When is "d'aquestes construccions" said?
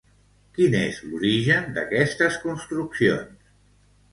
1.77-3.53